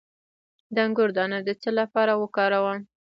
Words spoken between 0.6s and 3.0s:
د انګور دانه د څه لپاره وکاروم؟